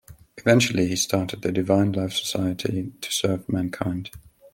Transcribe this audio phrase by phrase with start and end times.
[0.35, 4.09] Eventually, he started the Divine Life Society to serve mankind.